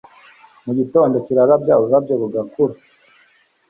[0.65, 2.73] mu gitondo kirarabya ururabyo rugakura